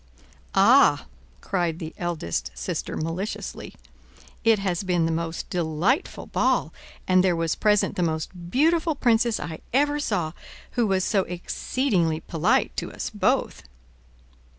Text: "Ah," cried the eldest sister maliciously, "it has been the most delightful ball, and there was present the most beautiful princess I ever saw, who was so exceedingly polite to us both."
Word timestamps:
"Ah," 0.55 1.05
cried 1.41 1.77
the 1.77 1.93
eldest 1.95 2.49
sister 2.55 2.97
maliciously, 2.97 3.75
"it 4.43 4.57
has 4.57 4.81
been 4.81 5.05
the 5.05 5.11
most 5.11 5.47
delightful 5.51 6.25
ball, 6.25 6.73
and 7.07 7.23
there 7.23 7.35
was 7.35 7.53
present 7.53 7.95
the 7.97 8.01
most 8.01 8.49
beautiful 8.49 8.95
princess 8.95 9.39
I 9.39 9.59
ever 9.73 9.99
saw, 9.99 10.33
who 10.71 10.87
was 10.87 11.05
so 11.05 11.21
exceedingly 11.25 12.19
polite 12.19 12.75
to 12.77 12.91
us 12.91 13.11
both." 13.11 13.61